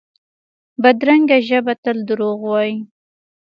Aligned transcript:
بدرنګه 0.81 1.37
ژبه 1.47 1.73
تل 1.83 1.97
دروغ 2.07 2.39
وايي 2.49 2.75